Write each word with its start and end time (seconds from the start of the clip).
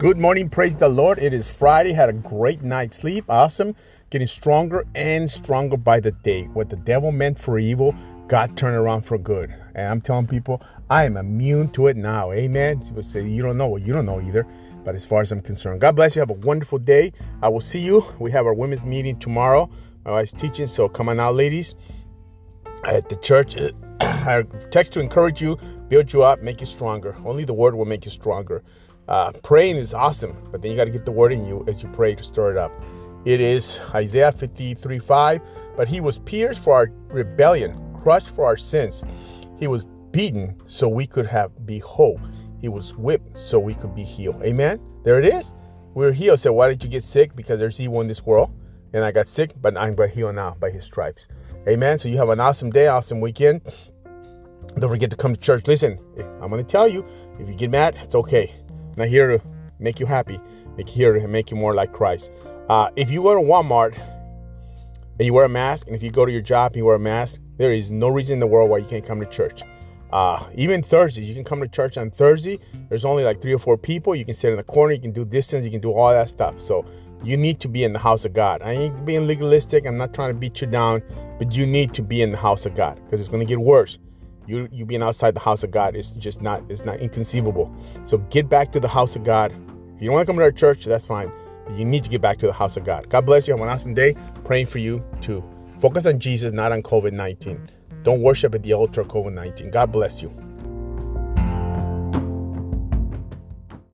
Good 0.00 0.16
morning, 0.16 0.48
praise 0.48 0.74
the 0.76 0.88
Lord. 0.88 1.18
It 1.18 1.34
is 1.34 1.50
Friday. 1.50 1.92
Had 1.92 2.08
a 2.08 2.14
great 2.14 2.62
night's 2.62 2.96
sleep. 2.96 3.26
Awesome. 3.28 3.76
Getting 4.08 4.28
stronger 4.28 4.86
and 4.94 5.30
stronger 5.30 5.76
by 5.76 6.00
the 6.00 6.12
day. 6.12 6.44
What 6.44 6.70
the 6.70 6.76
devil 6.76 7.12
meant 7.12 7.38
for 7.38 7.58
evil, 7.58 7.94
God 8.26 8.56
turned 8.56 8.76
around 8.76 9.02
for 9.02 9.18
good. 9.18 9.54
And 9.74 9.86
I'm 9.86 10.00
telling 10.00 10.26
people, 10.26 10.62
I 10.88 11.04
am 11.04 11.18
immune 11.18 11.68
to 11.72 11.88
it 11.88 11.98
now. 11.98 12.32
Amen. 12.32 12.80
People 12.80 13.02
say 13.02 13.28
you 13.28 13.42
don't 13.42 13.58
know. 13.58 13.68
Well, 13.68 13.82
you 13.82 13.92
don't 13.92 14.06
know 14.06 14.22
either. 14.22 14.46
But 14.86 14.94
as 14.94 15.04
far 15.04 15.20
as 15.20 15.32
I'm 15.32 15.42
concerned, 15.42 15.82
God 15.82 15.96
bless 15.96 16.16
you. 16.16 16.20
Have 16.20 16.30
a 16.30 16.32
wonderful 16.32 16.78
day. 16.78 17.12
I 17.42 17.50
will 17.50 17.60
see 17.60 17.80
you. 17.80 18.02
We 18.18 18.30
have 18.30 18.46
our 18.46 18.54
women's 18.54 18.84
meeting 18.84 19.18
tomorrow. 19.18 19.68
My 20.06 20.12
wife's 20.12 20.32
teaching, 20.32 20.66
so 20.66 20.88
come 20.88 21.10
on 21.10 21.20
out, 21.20 21.34
ladies. 21.34 21.74
At 22.84 23.10
the 23.10 23.16
church, 23.16 23.54
I 24.00 24.44
text 24.70 24.94
to 24.94 25.00
encourage 25.00 25.42
you, 25.42 25.58
build 25.88 26.10
you 26.10 26.22
up, 26.22 26.40
make 26.40 26.60
you 26.60 26.66
stronger. 26.66 27.14
Only 27.22 27.44
the 27.44 27.52
word 27.52 27.74
will 27.74 27.84
make 27.84 28.06
you 28.06 28.10
stronger. 28.10 28.64
Uh, 29.10 29.32
praying 29.42 29.74
is 29.74 29.92
awesome, 29.92 30.36
but 30.52 30.62
then 30.62 30.70
you 30.70 30.76
got 30.76 30.84
to 30.84 30.90
get 30.90 31.04
the 31.04 31.10
word 31.10 31.32
in 31.32 31.44
you 31.44 31.64
as 31.66 31.82
you 31.82 31.88
pray 31.88 32.14
to 32.14 32.22
stir 32.22 32.52
it 32.52 32.56
up. 32.56 32.70
It 33.24 33.40
is 33.40 33.80
Isaiah 33.92 34.32
53 34.32 34.98
5. 35.00 35.40
But 35.76 35.88
he 35.88 36.00
was 36.00 36.18
pierced 36.20 36.60
for 36.60 36.74
our 36.74 36.92
rebellion, 37.08 37.74
crushed 38.02 38.28
for 38.30 38.44
our 38.44 38.56
sins. 38.56 39.02
He 39.58 39.66
was 39.66 39.84
beaten 40.10 40.60
so 40.66 40.88
we 40.88 41.06
could 41.06 41.26
have 41.26 41.66
be 41.66 41.78
whole. 41.78 42.20
He 42.60 42.68
was 42.68 42.96
whipped 42.96 43.38
so 43.38 43.58
we 43.58 43.74
could 43.74 43.94
be 43.94 44.04
healed. 44.04 44.42
Amen. 44.42 44.80
There 45.04 45.18
it 45.18 45.24
is. 45.24 45.54
We're 45.94 46.12
healed. 46.12 46.40
So 46.40 46.52
why 46.52 46.68
did 46.68 46.84
you 46.84 46.90
get 46.90 47.02
sick? 47.02 47.34
Because 47.34 47.58
there's 47.58 47.80
evil 47.80 48.00
in 48.00 48.06
this 48.06 48.24
world. 48.24 48.52
And 48.92 49.04
I 49.04 49.12
got 49.12 49.28
sick, 49.28 49.54
but 49.60 49.76
I'm 49.76 49.96
healed 50.08 50.34
now 50.34 50.56
by 50.60 50.70
his 50.70 50.84
stripes. 50.84 51.28
Amen. 51.68 51.98
So 51.98 52.08
you 52.08 52.18
have 52.18 52.28
an 52.28 52.40
awesome 52.40 52.70
day, 52.70 52.88
awesome 52.88 53.20
weekend. 53.20 53.62
Don't 54.78 54.90
forget 54.90 55.10
to 55.10 55.16
come 55.16 55.34
to 55.34 55.40
church. 55.40 55.66
Listen, 55.66 55.98
I'm 56.42 56.50
going 56.50 56.64
to 56.64 56.70
tell 56.70 56.88
you 56.88 57.06
if 57.38 57.48
you 57.48 57.54
get 57.54 57.70
mad, 57.70 57.96
it's 58.02 58.14
okay 58.14 58.54
not 59.00 59.08
here 59.08 59.38
to 59.38 59.44
make 59.78 59.98
you 59.98 60.06
happy. 60.06 60.40
Make 60.76 60.88
here 60.88 61.18
to 61.18 61.26
make 61.26 61.50
you 61.50 61.56
more 61.56 61.74
like 61.74 61.92
Christ. 61.92 62.30
Uh, 62.68 62.90
if 62.96 63.10
you 63.10 63.22
go 63.22 63.34
to 63.34 63.40
Walmart 63.40 63.98
and 65.18 65.26
you 65.26 65.34
wear 65.34 65.44
a 65.44 65.48
mask, 65.48 65.86
and 65.86 65.96
if 65.96 66.02
you 66.02 66.10
go 66.10 66.24
to 66.24 66.32
your 66.32 66.42
job 66.42 66.72
and 66.72 66.76
you 66.76 66.84
wear 66.84 66.94
a 66.94 67.00
mask, 67.00 67.40
there 67.56 67.72
is 67.72 67.90
no 67.90 68.08
reason 68.08 68.34
in 68.34 68.40
the 68.40 68.46
world 68.46 68.70
why 68.70 68.78
you 68.78 68.86
can't 68.86 69.04
come 69.04 69.20
to 69.20 69.26
church. 69.26 69.62
Uh, 70.12 70.44
even 70.54 70.82
Thursdays, 70.82 71.28
you 71.28 71.34
can 71.34 71.44
come 71.44 71.60
to 71.60 71.68
church 71.68 71.96
on 71.96 72.10
Thursday. 72.10 72.58
There's 72.88 73.04
only 73.04 73.24
like 73.24 73.40
three 73.40 73.52
or 73.52 73.58
four 73.58 73.76
people. 73.76 74.14
You 74.14 74.24
can 74.24 74.34
sit 74.34 74.50
in 74.50 74.56
the 74.56 74.64
corner. 74.64 74.92
You 74.92 75.00
can 75.00 75.12
do 75.12 75.24
distance. 75.24 75.64
You 75.64 75.70
can 75.70 75.80
do 75.80 75.92
all 75.92 76.10
that 76.10 76.28
stuff. 76.28 76.60
So 76.60 76.84
you 77.22 77.36
need 77.36 77.60
to 77.60 77.68
be 77.68 77.84
in 77.84 77.92
the 77.92 77.98
house 77.98 78.24
of 78.24 78.32
God. 78.32 78.62
I 78.62 78.72
ain't 78.72 79.04
being 79.04 79.26
legalistic. 79.26 79.86
I'm 79.86 79.98
not 79.98 80.14
trying 80.14 80.30
to 80.30 80.34
beat 80.34 80.60
you 80.60 80.66
down, 80.66 81.02
but 81.38 81.54
you 81.54 81.66
need 81.66 81.94
to 81.94 82.02
be 82.02 82.22
in 82.22 82.32
the 82.32 82.38
house 82.38 82.66
of 82.66 82.74
God 82.74 83.00
because 83.04 83.20
it's 83.20 83.28
going 83.28 83.40
to 83.40 83.46
get 83.46 83.60
worse. 83.60 83.98
You 84.50 84.68
you 84.72 84.84
being 84.84 85.02
outside 85.02 85.34
the 85.34 85.40
house 85.40 85.62
of 85.62 85.70
God 85.70 85.94
is 85.94 86.12
just 86.14 86.42
not 86.42 86.64
it's 86.68 86.84
not 86.84 86.98
inconceivable. 86.98 87.72
So 88.04 88.18
get 88.30 88.48
back 88.48 88.72
to 88.72 88.80
the 88.80 88.88
house 88.88 89.14
of 89.14 89.22
God. 89.22 89.52
If 89.94 90.02
you 90.02 90.08
don't 90.08 90.14
want 90.14 90.26
to 90.26 90.32
come 90.32 90.38
to 90.38 90.42
our 90.42 90.50
church, 90.50 90.84
that's 90.84 91.06
fine. 91.06 91.30
But 91.66 91.76
you 91.76 91.84
need 91.84 92.02
to 92.02 92.10
get 92.10 92.20
back 92.20 92.38
to 92.38 92.46
the 92.46 92.52
house 92.52 92.76
of 92.76 92.84
God. 92.84 93.08
God 93.08 93.26
bless 93.26 93.46
you. 93.46 93.54
Have 93.54 93.62
an 93.62 93.68
awesome 93.68 93.94
day. 93.94 94.16
Praying 94.44 94.66
for 94.66 94.78
you 94.78 95.04
to 95.20 95.44
focus 95.78 96.04
on 96.06 96.18
Jesus, 96.18 96.52
not 96.52 96.72
on 96.72 96.82
COVID 96.82 97.12
19. 97.12 97.68
Don't 98.02 98.22
worship 98.22 98.54
at 98.54 98.64
the 98.64 98.72
altar 98.72 99.02
of 99.02 99.08
COVID 99.08 99.34
19. 99.34 99.70
God 99.70 99.92
bless 99.92 100.20
you. 100.20 100.34